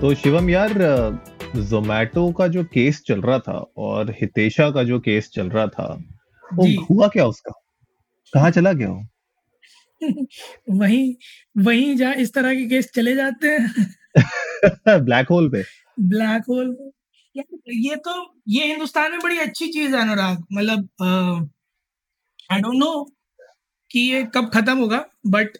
[0.00, 0.72] तो शिवम यार
[1.56, 5.86] जोमैटो का जो केस चल रहा था और हितेशा का जो केस चल रहा था
[6.54, 7.52] वो। हुआ क्या उसका?
[8.32, 9.06] कहाँ चला गया वो?
[10.70, 11.16] वही
[11.58, 13.86] वहीं जहाँ इस तरह के केस चले जाते हैं।
[15.04, 15.62] ब्लैक होल पे।
[16.00, 16.76] ब्लैक होल
[17.68, 18.14] ये तो
[18.48, 20.88] ये हिंदुस्तान में बड़ी अच्छी चीज़ है अनुराग। मतलब
[22.52, 22.92] आई डोंट नो
[23.90, 25.58] कि ये कब खत्म होगा बट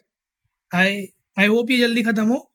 [0.71, 1.05] आई
[1.39, 2.47] आई होप ये जल्दी खत्म हो।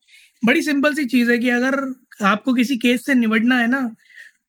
[0.45, 3.96] बड़ी सिंपल सी चीज़ है कि अगर आपको किसी केस से निबटना है ना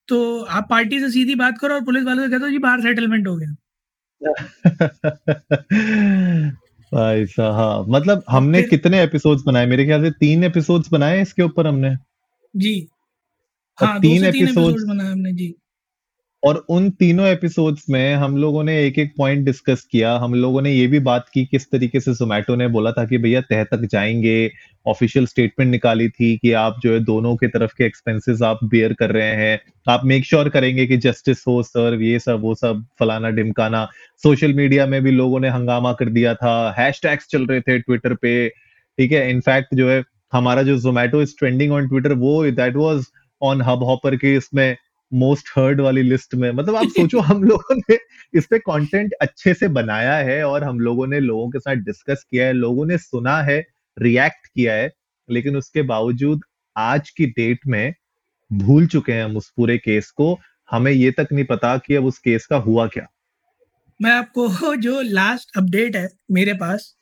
[0.07, 2.81] तो आप पार्टी से सीधी बात करो और पुलिस वालों से कह दो जी बाहर
[2.81, 3.55] सेटलमेंट हो गया।
[6.93, 9.65] भाई साहब मतलब हमने फिर- कितने एपिसोड्स बनाए?
[9.65, 11.97] मेरे ख्याल से तीन एपिसोड्स बनाए इसके ऊपर हमने।
[12.55, 12.87] जी।
[13.77, 15.55] हाँ तीन एपिसोड्स तीन बनाए हमने जी।
[16.43, 20.61] और उन तीनों एपिसोड्स में हम लोगों ने एक एक पॉइंट डिस्कस किया। हम लोगों
[20.61, 23.63] ने ये भी बात की किस तरीके से जोमेटो ने बोला था कि भैया तह
[23.63, 24.51] तक जाएँगे।
[24.87, 28.93] ऑफिशियल स्टेटमेंट निकाली थी कि आप जो है दोनों के तरफ़ के एक्सपेंसेस आप बेयर
[28.93, 32.55] कर रहे हैं। आप मेक श्योर sure करेंगे कि जस्टिस हो सर ये सब, वो
[32.55, 33.89] सब, फलाना डिमकाना
[34.23, 38.13] सोशल मीडिया में भी लोगों ने हंगामा कर दिया था। हैशटैग्स चल रहे थे ट्विटर
[38.13, 38.49] पे।
[38.97, 39.29] ठीक है?
[39.29, 43.05] इनफैक्ट जो है, हमारा जो Zomato is trending on Twitter वो that was
[43.41, 44.77] on Hub Hopper के इसमें
[45.13, 47.97] मोस्ट हर्ड वाली लिस्ट में। मतलब आप सोचो, हम लोगों ने
[48.33, 52.25] इस पे कंटेंट अच्छे से बनाया है और हम लोगों ने लोगों के साथ डिस्कस
[52.31, 53.67] किया है, लोगों ने सुना है
[53.99, 54.93] रिएक्ट किया है,
[55.29, 56.41] लेकिन उसके बावजूद
[56.77, 57.93] आज की डेट में
[58.53, 60.39] भूल चुके हैं हम उस पूरे केस को।
[60.71, 63.07] हमें ये तक नहीं पता कि अब उस केस का हुआ क्या।
[64.01, 66.95] मैं आपको जो लास्ट अपडेट है मेरे पास,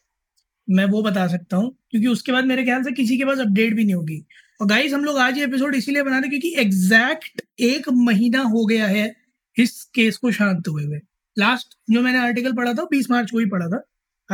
[0.70, 3.74] मैं वो बता सकता हूँ, क्योंकि उसके बाद मेरे ख्याल से किसी के पास अपडेट
[3.74, 4.26] भी नहीं होगी।
[4.62, 8.66] और गाइस हम लोग आज ये एपिसोड इसीलिए बना रहे क्योंकि एग्जैक्ट एक महीना हो
[8.66, 9.16] गया है
[9.58, 11.00] इस केस को शांत हुए हुए।
[11.40, 13.84] लास्ट जो मैंने आर्टिकल पढ़ा था बीस मार्च को ही पढ़ा था।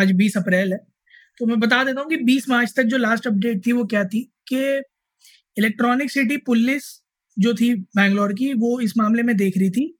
[0.01, 0.79] आज बीस अप्रैल है।
[1.37, 4.03] तो मैं बता देता हूँ कि बीस मार्च तक जो लास्ट अपडेट थी, वो क्या
[4.05, 4.33] थी?
[4.47, 4.77] कि
[5.57, 7.03] इलेक्ट्रॉनिक सिटी पुलिस
[7.39, 9.99] जो थी बैंगलोर की, वो इस मामले में देख रही थी।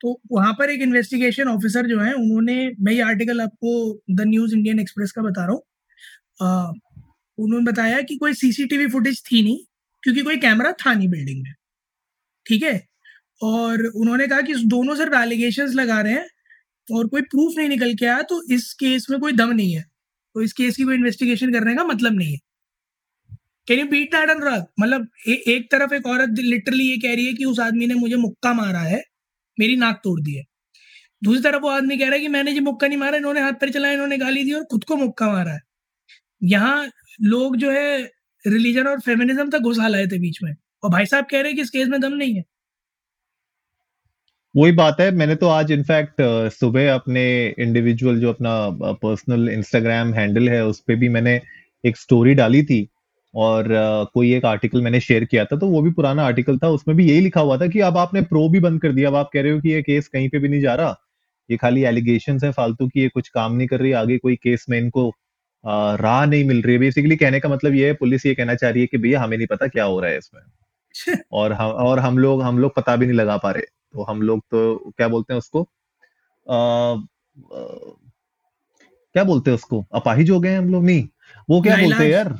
[0.00, 4.54] तो वहाँ पर एक इन्वेस्टिगेशन ऑफिसर जो है, उन्होंने, मैं ये आर्टिकल आपको द न्यूज़
[4.54, 5.62] इंडियन एक्सप्रेस का बता रहा हूँ।
[7.38, 9.58] उन्होंने बताया कि कोई सीसीटीवी फुटेज थी नहीं,
[10.02, 11.52] क्योंकि कोई कैमरा था नहीं बिल्डिंग में।
[12.46, 12.80] ठीक है?
[13.40, 16.26] और उन्होंने कहा कि दोनों सिर्फ़ एलिगेशन लगा रहे हैं
[16.88, 19.82] और कोई प्रूफ नहीं निकल के आया तो इस केस में कोई दम नहीं है।
[20.34, 22.38] तो इस केस की कोई इन्वेस्टिगेशन करने का मतलब नहीं है।
[23.68, 27.32] Can you beat that Anurag मतलब एक तरफ़ एक औरत लिटरली ये कह रही है
[27.34, 29.02] कि उस आदमी ने मुझे मुक्का मारा है,
[29.58, 30.44] मेरी नाक तोड़ दी है।
[31.24, 33.52] दूसरी तरफ़ वो आदमी कह रहा है कि मैंने जी मुक्का नहीं मारा, इन्होंने हाथ
[33.60, 35.60] पर चलाया इन्होंने गाली दी और खुद को मुक्का मारा है।
[36.44, 36.86] यहाँ
[37.20, 37.98] लोग जो है
[38.44, 40.54] रिलीजन और फेमिनिज्म तक घुसा लाए थे बीच में।
[40.84, 42.44] और भाई साहब कह रहे हैं कि इस केस में दम नहीं है।
[44.54, 46.22] वही बात है, मैंने तो आज इनफैक्ट
[46.52, 47.24] सुबह अपने
[47.58, 48.52] इंडिविजुअल जो अपना
[48.94, 51.40] पर्सनल इंस्टाग्राम हैंडल है, उस पे भी मैंने
[51.84, 52.86] एक स्टोरी डाली थी।
[53.34, 53.66] और
[54.14, 57.08] कोई एक आर्टिकल मैंने शेयर किया था तो वो भी पुराना आर्टिकल था, उसमें भी
[57.08, 59.42] यही लिखा हुआ था कि अब आपने प्रो भी बंद कर दिया, अब आप कह
[59.42, 60.96] रहे हो कि ये केस कहीं पे भी नहीं जा रहा।
[61.50, 64.64] ये खाली एलिगेशन है, फालतू की ये कुछ काम नहीं कर रही, आगे कोई केस
[64.70, 65.12] में इनको
[66.00, 68.70] राह नहीं मिल रही है। बेसिकली कहने का मतलब ये है पुलिस ये कहना चाह
[68.70, 70.42] रही है कि भैया हमें नहीं पता क्या हो रहा है इसमें।
[71.32, 74.22] और हम और हम लोग हम लोग पता भी नहीं लगा पा रहे। तो हम
[74.22, 75.62] लोग तो क्या बोलते हैं उसको?
[75.62, 76.94] आ,
[79.14, 79.84] क्या बोलते हैं उसको?
[79.94, 80.84] अपाहिज हो गए हैं हम लोग?
[80.84, 81.08] नहीं।
[81.50, 82.38] वो क्या बोलते हैं यार?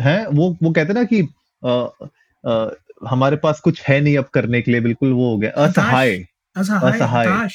[0.00, 0.26] हैं?
[0.26, 1.28] वो वो कहते ना कि
[1.64, 1.70] आ,
[2.44, 2.70] आ,
[3.08, 6.16] हमारे पास कुछ है नहीं अब करने के लिए। बिल्कुल वो हो गया। असहाय।
[6.56, 7.48] असहाय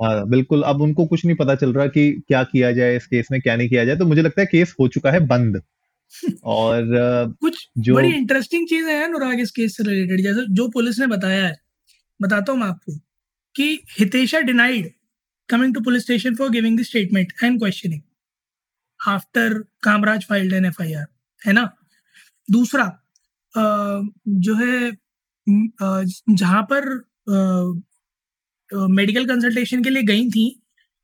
[0.00, 3.28] हाँ बिल्कुल। अब उनको कुछ नहीं पता चल रहा कि क्या किया जाए इस केस
[3.32, 5.60] में क्या नहीं किया जाए तो मुझे लगता है केस हो चुका है बंद।
[6.46, 6.84] और
[7.40, 11.06] कुछ जो बड़ी इंटरेस्टिंग चीज़ें हैं अनुराग इस केस से रिलेटेड जैसे जो पुलिस ने
[11.06, 11.54] बताया है
[12.20, 12.96] बताता हूँ मैं आपको
[13.54, 13.68] कि
[14.00, 14.92] Hitesha denied
[15.48, 18.02] coming to police station for giving the statement and questioning
[19.00, 21.06] after Kamaraj filed an FIR
[21.42, 21.70] है ना?
[22.48, 22.84] दूसरा
[23.54, 23.62] अ,
[24.28, 26.88] जो है अ, जहाँ पर
[28.70, 30.44] मेडिकल कंसल्टेशन के लिए गई थी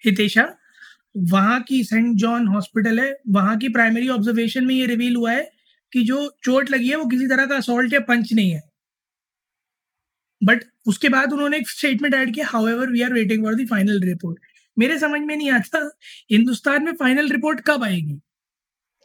[0.04, 0.46] हितेशा।
[1.28, 5.50] वहाँ की सेंट जॉन हॉस्पिटल है। वहाँ की प्राइमरी ऑब्जर्वेशन में ये रिवील हुआ है
[5.92, 8.60] कि जो चोट लगी है वो किसी तरह का असॉल्ट या पंच नहीं है।
[10.42, 14.00] बट उसके बाद उन्होंने एक स्टेटमेंट ऐड किया however we are waiting for the final
[14.02, 14.38] report
[14.76, 15.78] मेरे समझ में नहीं आता
[16.32, 18.18] हिंदुस्तान में फाइनल रिपोर्ट कब आएगी?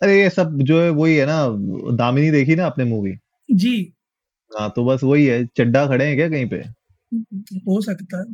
[0.01, 1.37] अरे ये सब जो है वही है ना
[1.97, 3.13] दामिनी देखी ना आपने मूवी
[3.49, 3.75] जी।
[4.51, 6.57] हाँ तो बस वही है चड्डा खड़े हैं क्या कहीं पे?
[7.67, 8.25] हो सकता है।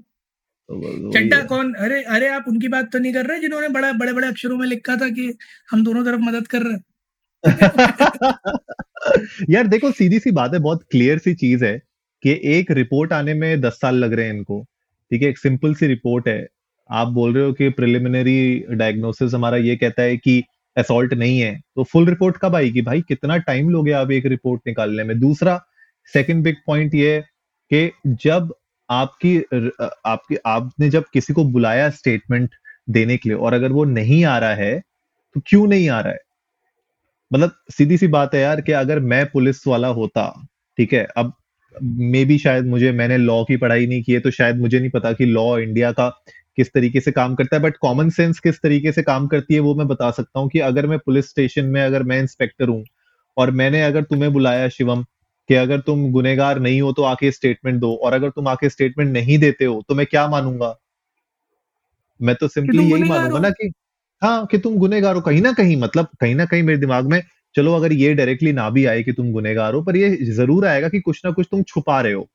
[1.13, 1.73] चड्डा कौन?
[1.73, 4.67] अरे अरे आप उनकी बात तो नहीं कर रहे जिन्होंने बड़ा बड़े बड़े अक्षरों में
[4.67, 5.37] लिखा था कि
[5.71, 6.83] हम दोनों तरफ़ मदद कर रहे हैं।
[9.49, 11.81] यार देखो सीधी सी बात है बहुत क्लियर सी चीज़ है
[12.23, 14.65] कि एक रिपोर्ट आने में दस साल लग रहे हैं इनको।
[15.11, 16.47] ठीक है एक सिंपल सी रिपोर्ट है।
[16.91, 20.43] आप बोल रहे हो कि प्रिलिमिनरी डायग्नोसिस हमारा ये कहता है कि
[20.77, 23.01] असोल्ट नहीं है। तो फुल रिपोर्ट कब आएगी भाई?
[23.01, 25.19] कितना टाइम लोगे आप एक रिपोर्ट निकालने में?
[25.19, 25.65] दूसरा
[26.13, 27.23] सेकंड बिग पॉइंट ये है
[27.73, 28.53] कि जब
[28.93, 29.37] आपकी
[30.05, 32.49] आपकी, आपने जब किसी को बुलाया स्टेटमेंट
[32.89, 34.79] देने के लिए और अगर वो नहीं आ रहा है
[35.35, 36.19] तो क्यों नहीं आ रहा है?
[37.31, 40.25] मतलब सीधी सी बात है यार कि अगर मैं पुलिस वाला होता,
[40.77, 41.33] ठीक है, अब
[41.83, 44.89] मे भी शायद मुझे, मैंने लॉ की पढ़ाई नहीं की है तो शायद मुझे नहीं
[44.89, 46.09] पता कि लॉ इंडिया का
[46.57, 49.59] किस तरीके से काम करता है बट कॉमन सेंस किस तरीके से काम करती है
[49.59, 52.83] वो मैं बता सकता हूँ कि अगर मैं पुलिस स्टेशन में, अगर मैं इंस्पेक्टर हूँ
[53.37, 55.05] और मैंने अगर तुम्हें बुलाया शिवम
[55.49, 59.11] कि अगर तुम गुनेगार नहीं हो तो आके स्टेटमेंट दो और अगर तुम आके स्टेटमेंट
[59.13, 60.75] नहीं देते हो तो मैं क्या मानूँगा?
[62.19, 63.71] मैं तो सिंपली यही मानूँगा ना कि
[64.21, 67.21] हाँ कि तुम गुनेगार हो कहीं ना कहीं मतलब कहीं ना कहीं मेरे दिमाग में
[67.55, 70.89] चलो अगर ये डायरेक्टली ना भी आए कि तुम गुनेगार हो पर ये ज़रूर आएगा
[70.89, 72.27] कि कुछ ना कुछ तुम छुपा रहे हो।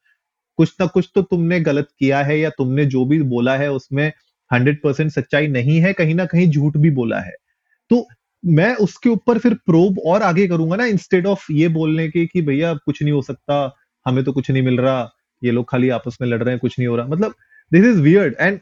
[0.58, 4.06] कुछ ना कुछ तो तुमने गलत किया है या तुमने जो भी बोला है उसमें
[4.50, 7.32] हंड्रेड परसेंट सच्चाई नहीं है कहीं ना कहीं झूठ भी बोला है।
[7.90, 8.06] तो
[8.42, 12.42] मैं उसके ऊपर फिर प्रोब और आगे करूँगा ना इंस्टेड ऑफ़ ये बोलने के कि
[12.42, 13.76] भैया कुछ नहीं हो सकता,
[14.06, 15.10] हमें तो कुछ नहीं मिल रहा,
[15.42, 17.34] ये लोग खाली आपस में लड़ रहे हैं, कुछ नहीं हो रहा। मतलब
[17.72, 18.60] दिस इज़ वियर्ड एंड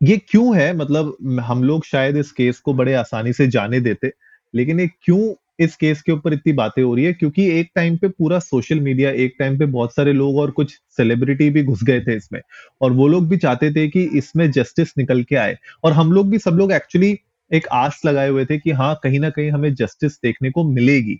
[0.00, 0.72] ये क्यों है?
[0.76, 4.12] मतलब हम लोग शायद इस केस को बड़े आसानी से जाने देते,
[4.54, 7.12] लेकिन ये क्यों इस केस के ऊपर इतनी बातें हो रही है?
[7.12, 10.74] क्योंकि एक टाइम पे पूरा सोशल मीडिया एक टाइम पे बहुत सारे लोग और कुछ
[10.96, 12.40] सेलिब्रिटी भी घुस गए थे इसमें।
[12.80, 16.30] और वो लोग भी चाहते थे कि इसमें जस्टिस निकल के आए। और हम लोग
[16.30, 17.18] भी, सब लोग एक्चुअली
[17.50, 21.18] एक आस लगाए हुए थे कि हाँ कहीं ना कहीं हमें जस्टिस देखने को मिलेगी।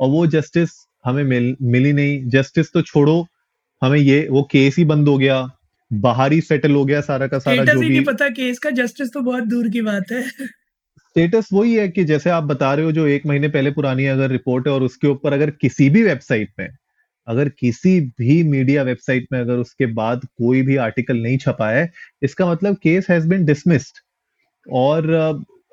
[0.00, 0.70] और वो जस्टिस
[1.04, 3.26] हमें मिल मिली नहीं। जस्टिस तो छोड़ो
[3.82, 5.46] हमें ये वो केस ही बंद हो गया
[5.90, 9.12] बाहर ही सेटल हो गया सारा का सारा जो भी। नहीं पता केस का जस्टिस
[9.12, 12.92] तो बहुत दूर की बात है। स्टेटस वही है कि जैसे आप बता रहे हो
[12.92, 16.52] जो एक महीने पहले पुरानी अगर रिपोर्ट है और उसके ऊपर अगर किसी भी वेबसाइट
[16.58, 16.68] में
[17.28, 21.90] अगर किसी भी मीडिया वेबसाइट में अगर उसके बाद कोई भी आर्टिकल नहीं छपा है
[22.22, 23.98] इसका मतलब केस हैज़ बिन डिसमिस्ड
[24.66, 25.10] और,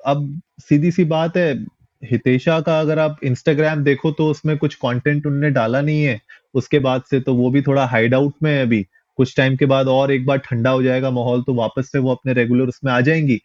[0.06, 1.54] अब सीधी सी बात है,
[2.02, 6.20] हितेशा का अगर आप इंस्टाग्राम देखो तो उसमें कुछ कंटेंट उनने डाला नहीं है।
[6.54, 8.82] उसके बाद से तो वो भी थोड़ा हाइड आउट में है अभी।
[9.18, 12.10] कुछ टाइम के बाद और एक बार ठंडा हो जाएगा माहौल तो वापस से वो
[12.10, 13.40] अपने रेगुलर उसमें आ जाएँगी।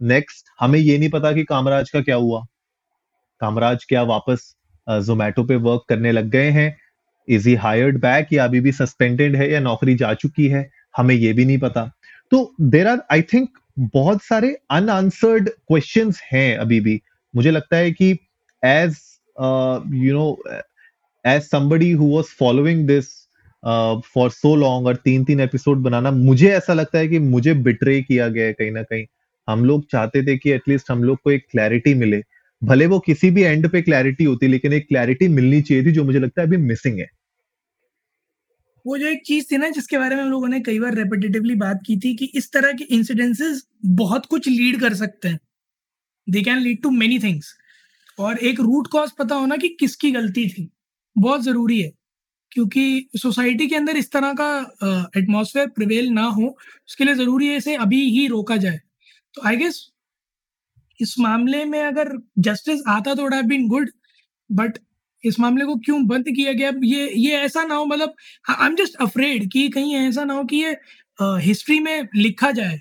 [0.00, 2.44] नेक्स्ट हमें ये नहीं पता कि कामराज का क्या हुआ।
[3.40, 4.54] कामराज क्या वापस
[4.86, 6.76] जोमेटो पे वर्क करने लग गए हैं?
[7.28, 10.68] इज़ ही हायर्ड बैक या अभी भी सस्पेंडेड है या नौकरी जा चुकी है?
[10.96, 11.90] हमें ये भी नहीं पता।
[12.32, 17.00] तो देर आर आई थिंक बहुत सारे अनआंसर्ड क्वेश्चंस हैं अभी भी।
[17.36, 18.10] मुझे लगता है कि
[18.64, 18.96] as
[19.94, 20.42] you know
[21.26, 23.06] as somebody who following this
[23.62, 27.54] uh, for so long और तीन तीन एपिसोड बनाना मुझे ऐसा लगता है कि मुझे
[27.54, 29.04] बिट्रे किया गया है कहीं ना कहीं।
[29.48, 32.22] हम लोग चाहते थे कि एटलीस्ट हम लोग को एक क्लैरिटी मिले।
[32.64, 36.04] भले वो किसी भी एंड पे क्लैरिटी होती लेकिन एक क्लैरिटी मिलनी चाहिए थी जो
[36.04, 37.08] मुझे लगता है अभी मिसिंग है।
[38.84, 41.54] वो जो एक चीज़ थी ना, जिसके बारे में हम लोगों ने कई बार रेपिटेटिवली
[41.56, 43.62] बात की थी कि इस तरह के इंसिडेंसेस
[43.96, 45.38] बहुत कुछ लीड कर सकते हैं।
[46.26, 47.54] They can lead to many things
[48.18, 50.68] और एक रूट कॉज पता होना कि किसकी गलती थी।
[51.16, 51.92] बहुत ज़रूरी है,
[52.52, 56.56] क्योंकि सोसाइटी के अंदर इस तरह का एटमॉस्फेयर प्रिवेल ना हो,
[56.88, 58.80] उसके लिए ज़रूरी है इसे अभी ही रोका जाए।
[59.34, 59.86] तो आई गेस
[61.00, 63.90] इस मामले में अगर जस्टिस आता तो would have been good
[64.50, 64.78] but
[65.24, 66.72] इस मामले को क्यों बंद किया गया?
[66.84, 68.14] ये ये ऐसा ना हो मतलब
[68.50, 70.76] आई एम जस्ट अफ्रेड कि कहीं ऐसा ना हो कि ये
[71.20, 72.80] हिस्ट्री में लिखा जाए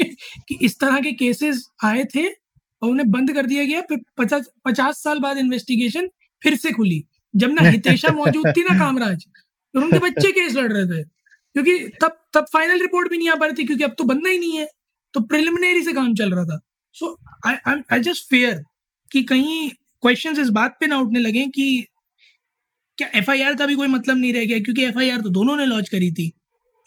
[0.00, 4.48] कि इस तरह के केसेस आए थे और उन्हें बंद कर दिया गया फिर पचास
[4.64, 6.08] पचास साल बाद इन्वेस्टिगेशन
[6.42, 10.72] फिर से खुली। जब ना हितेशा मौजूद थी ना कामराज तो उनके बच्चे केस लड़
[10.72, 13.94] रहे थे। क्योंकि तब तब फाइनल रिपोर्ट भी नहीं आ पा रही थी क्योंकि अब
[13.98, 14.68] तो बनना ही नहीं है
[15.14, 16.60] तो प्रिलिमिनरी से काम चल रहा था।
[16.94, 17.16] सो
[17.46, 18.62] आई आई जस्ट फेयर
[19.12, 19.70] कि कहीं
[20.02, 21.86] क्वेश्चंस इस बात पे ना उठने लगे कि
[22.98, 24.58] क्या एफआईआर का भी कोई मतलब नहीं रह गया?
[24.58, 26.32] क्योंकि एफआईआर तो दोनों ने लॉन्च करी थी।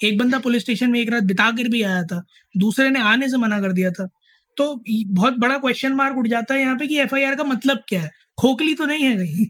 [0.03, 2.23] एक बंदा पुलिस स्टेशन में एक रात बिता कर भी आया था।
[2.57, 4.09] दूसरे ने आने से मना कर दिया था।
[4.57, 8.01] तो बहुत बड़ा क्वेश्चन मार्क उठ जाता है यहाँ पे कि एफआईआर का मतलब क्या
[8.01, 8.11] है?
[8.37, 9.45] खोखली तो नहीं है कहीं।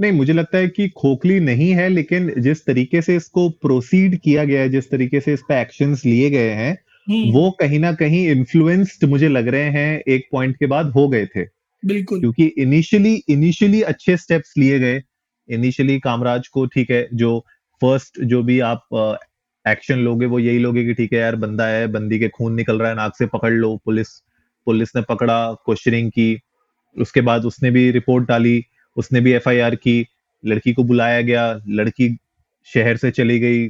[0.00, 4.44] नहीं मुझे लगता है कि खोखली नहीं है लेकिन जिस तरीके से इसको प्रोसीड किया
[4.44, 6.72] गया है जिस तरीके से इस पे एक्शन लिए गए हैं
[7.08, 11.08] हम्म, वो कहीं ना कहीं इन्फ्लुएंस्ड मुझे लग रहे हैं एक पॉइंट के बाद हो
[11.08, 15.02] गए थे। बिल्कुल। क्योंकि इनिशियली इनिशियली अच्छे स्टेप्स लिए गए।
[15.48, 17.38] इनिशियली कामराज को, ठीक है, जो
[17.82, 19.18] फ़र्स्ट जो भी आप
[19.64, 22.78] एक्शन लोगे, वो यही लोगे कि ठीक है यार, बंदा है, बंदी के खून निकल
[22.78, 24.08] रहा है, नाक से पकड़ लो, पुलिस
[24.66, 25.36] पुलिस ने पकड़ा
[25.66, 26.40] क्वेश्चनिंग की,
[26.96, 28.64] उसके बाद उसने भी रिपोर्ट डाली,
[28.96, 30.04] उसने भी एफआईआर की,
[30.44, 32.08] लड़की को बुलाया गया, लड़की
[32.68, 33.62] शहर से चली गई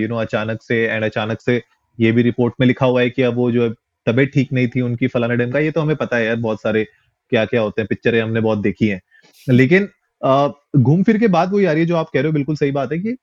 [0.00, 1.60] यू नो अचानक से एंड अचानक से
[1.98, 3.68] ये भी रिपोर्ट में लिखा हुआ है कि अब वो जो
[4.06, 6.62] तबीयत ठीक नहीं थी उनकी फलाना डेम का, ये तो हमें पता है यार, बहुत
[6.62, 6.86] सारे
[7.32, 9.00] क्या क्या होते हैं पिक्चरें हमने बहुत देखी हैं।
[9.48, 9.88] लेकिन
[10.78, 12.92] घूम फिर के बाद वो यार ये जो आप कह रहे हो बिल्कुल सही बात
[12.92, 13.16] है कि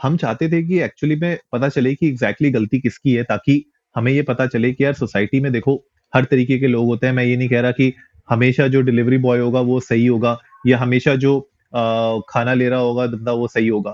[0.00, 3.64] हम चाहते थे कि एक्चुअली में पता चले कि एग्जैक्टली exactly गलती किसकी है ताकि
[3.94, 5.74] हमें ये पता चले कि यार सोसाइटी में देखो
[6.12, 7.92] हर तरीके के लोग होते हैं। मैं ये नहीं कह रहा कि
[8.28, 10.36] हमेशा जो डिलीवरी बॉय होगा वो सही होगा
[10.66, 11.38] या हमेशा जो
[11.74, 13.92] आ, खाना ले रहा होगा बंदा वो सही होगा।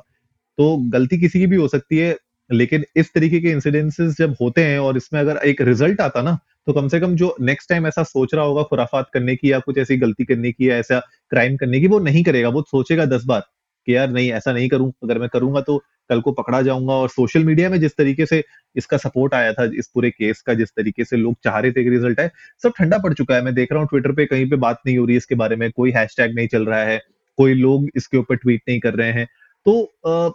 [0.59, 2.17] तो गलती किसी की भी हो सकती है
[2.51, 6.39] लेकिन इस तरीके के इंसिडेंसेस जब होते हैं और इसमें अगर एक रिज़ल्ट आता ना
[6.67, 9.59] तो कम से कम जो नेक्स्ट टाइम ऐसा सोच रहा होगा खुराफात करने की या
[9.61, 10.99] कुछ ऐसी गलती करने की या ऐसा
[11.33, 13.43] क्राइम करने की वो नहीं करेगा। वो सोचेगा दस बार
[13.89, 15.77] कि यार नहीं ऐसा नहीं करूँ अगर मैं करूँगा तो
[16.11, 18.43] कल को पकड़ा जाऊँगा। और सोशल मीडिया में जिस तरीके से
[18.77, 21.85] इसका सपोर्ट आया था इस पूरे केस का जिस तरीके से लोग चाह रहे थे
[21.85, 22.31] कि रिज़ल्ट है
[22.63, 24.97] सब ठंडा पड़ चुका है। मैं देख रहा हूँ ट्विटर पे कहीं पे बात नहीं
[24.99, 27.01] हो रही है इसके बारे में कोई हैशटैग नहीं चल रहा है
[27.39, 29.27] कोई लोग इसके ऊपर ट्वीट नहीं कर रहे हैं।
[29.67, 30.31] तो आ,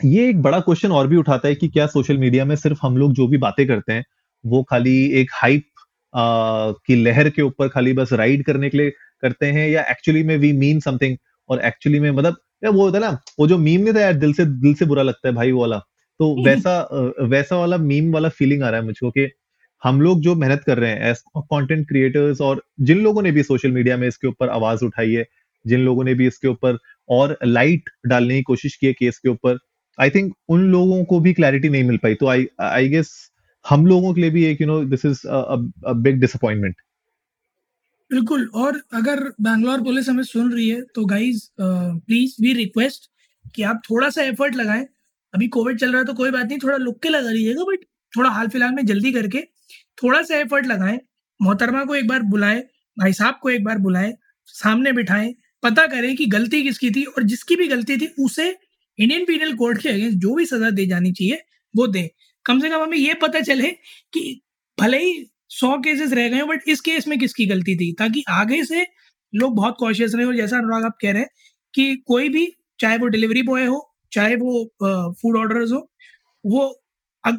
[0.00, 2.96] ये एक बड़ा क्वेश्चन और भी उठाता है कि क्या सोशल मीडिया में सिर्फ़ हम
[2.96, 4.04] लोग जो भी बातें करते हैं
[4.46, 5.64] वो खाली एक हाइप
[6.86, 8.90] की लहर के ऊपर खाली बस राइड करने के लिए
[9.22, 11.16] करते हैं या एक्चुअली में वी मीन समथिंग
[11.48, 14.14] और एक्चुअली में मतलब या वो होता है ना वो जो मीम नहीं था यार
[14.14, 15.78] दिल से दिल से बुरा लगता है भाई वो वाला।
[16.20, 16.78] तो वैसा
[17.20, 19.28] वैसा वाला मीम वाला फीलिंग आ रहा है मुझको कि
[19.82, 23.42] हम लोग जो मेहनत कर रहे हैं एज कंटेंट क्रिएटर्स और जिन लोगों ने भी
[23.42, 25.26] सोशल मीडिया में इसके ऊपर आवाज़ उठाई है
[25.66, 29.28] जिन लोगों ने भी इसके ऊपर और लाइट डालने की कोशिश की है केस के
[29.28, 29.58] ऊपर
[29.98, 33.12] आई थिंक उन लोगों को भी क्लैरिटी नहीं मिल पाई। तो आई आई गेस
[33.64, 36.76] हम लोगों के लिए भी एक you know this is big disappointment
[38.10, 43.10] बिल्कुल, और अगर बैंगलोर पुलिस हमें सुन रही है तो गाइज़ प्लीज़ वी रिक्वेस्ट
[43.54, 44.84] कि आप थोड़ा सा एफर्ट लगाएँ।
[45.34, 47.84] अभी कोविड चल रहा है तो कोई बात नहीं, थोड़ा लुक के लगा लीजिएगा बट
[48.12, 49.40] थोड़ा हाल फ़िलहाल में जल्दी करके
[49.98, 50.98] थोड़ा सा एफर्ट लगाएँ।
[51.40, 52.60] मोहतरमा को एक बार बुलाएँ,
[52.96, 54.12] भाई साहब को एक बार बुलाएँ,
[54.48, 58.48] सामने बिठाएँ, पता करें कि गलती किसकी थी, और जिसकी भी गलती थी, उसे
[58.98, 61.40] इंडियन पीनल कोड के अगेंस्ट जो भी सजा दी जानी चाहिए,
[61.74, 62.08] वो दें।
[62.46, 63.70] कम से कम हमें ये पता चले
[64.14, 64.40] कि
[64.78, 65.14] भले ही
[65.50, 67.92] सौ केसेस रह गए बट इस केस में किसकी गलती थी?
[67.98, 68.86] ताकि आगे से
[69.32, 71.28] लोग बहुत कॉशियस रहे और जैसा अनुराग आप कह रहे हैं
[71.74, 72.46] कि कोई भी,
[72.80, 73.80] चाहे वो डिलीवरी बॉय हो,
[74.12, 74.64] चाहे वो
[75.22, 75.88] फ़ूड ऑर्डर्स हो,
[76.44, 76.80] वो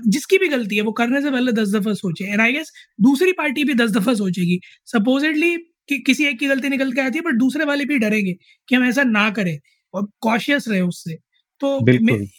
[0.07, 2.71] जिसकी भी गलती है, वो करने से पहले दस दफ़ा सोचे। एंड आई गेस
[3.01, 5.55] दूसरी पार्टी भी दस दफ़ा सोचेगी। सपोजिटली
[5.89, 8.33] कि किसी एक की गलती निकल के आती है बट दूसरे वाले भी डरेंगे
[8.69, 9.57] कि हम ऐसा ना करें
[9.93, 11.17] और कॉशियस रहे उससे।
[11.62, 11.79] तो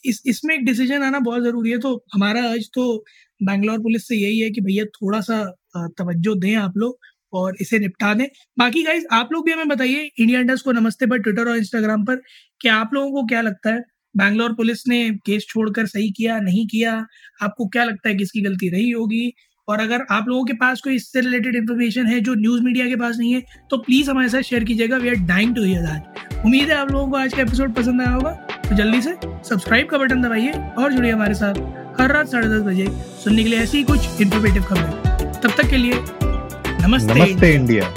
[0.04, 3.04] इस इसमें एक डिसीज़न आना बहुत ज़रूरी है। तो हमारा आज तो
[3.40, 5.42] बैंगलोर पुलिस से यही है कि भैया थोड़ा सा
[5.76, 6.99] तवज्जो दें आप लोग
[7.32, 8.26] और इसे निपटा दें।
[8.58, 12.04] बाकी गाइज़ आप लोग भी हमें बताइए इंडिया इंडस्ट को नमस्ते पर ट्विटर और इंस्टाग्राम
[12.04, 12.23] पर
[12.61, 13.82] कि आप लोगों को क्या लगता है?
[14.14, 16.94] बैंगलोर पुलिस ने केस छोड़कर सही किया नहीं किया?
[17.42, 19.32] आपको क्या लगता है किसकी गलती रही होगी?
[19.68, 22.96] और अगर आप लोगों के पास कोई इससे रिलेटेड इन्फॉर्मेशन है जो न्यूज़ मीडिया के
[22.96, 26.44] पास नहीं है तो प्लीज़ हमारे साथ शेयर कीजिएगा। We are dying to hear that
[26.44, 29.14] उम्मीद है आप लोगों को आज का एपिसोड पसंद आया होगा। तो जल्दी से
[29.49, 31.54] सब्सक्राइब का बटन दबाइए और जुड़िए हमारे साथ
[32.00, 32.87] हर रात साढ़े दस बजे
[33.25, 37.92] सुनने के लिए ऐसी ही कुछ इन्फॉर्मेटिव खबरें। तब तक के लिए नमस्ते, नमस्ते इंडिया।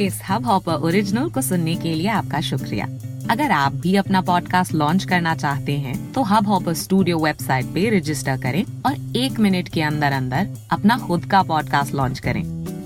[0.00, 2.86] इस हब हॉपर ओरिजिनल को सुनने के लिए आपका शुक्रिया।
[3.30, 7.88] अगर आप भी अपना पॉडकास्ट लॉन्च करना चाहते हैं तो हब हॉपर स्टूडियो वेबसाइट पे
[7.98, 12.57] रजिस्टर करें और एक मिनट के अंदर अंदर अपना खुद का पॉडकास्ट लॉन्च करें।